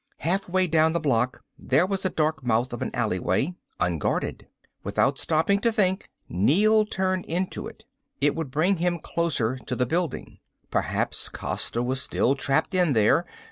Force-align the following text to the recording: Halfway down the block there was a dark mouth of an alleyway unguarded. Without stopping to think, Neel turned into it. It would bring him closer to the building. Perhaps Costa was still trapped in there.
Halfway 0.17 0.65
down 0.65 0.93
the 0.93 0.99
block 0.99 1.43
there 1.59 1.85
was 1.85 2.03
a 2.05 2.09
dark 2.09 2.43
mouth 2.43 2.73
of 2.73 2.81
an 2.81 2.89
alleyway 2.91 3.53
unguarded. 3.79 4.47
Without 4.83 5.19
stopping 5.19 5.59
to 5.59 5.71
think, 5.71 6.09
Neel 6.27 6.87
turned 6.87 7.23
into 7.27 7.67
it. 7.67 7.85
It 8.19 8.33
would 8.33 8.49
bring 8.49 8.77
him 8.77 8.97
closer 8.97 9.57
to 9.57 9.75
the 9.75 9.85
building. 9.85 10.39
Perhaps 10.71 11.29
Costa 11.29 11.83
was 11.83 12.01
still 12.01 12.33
trapped 12.33 12.73
in 12.73 12.93
there. 12.93 13.27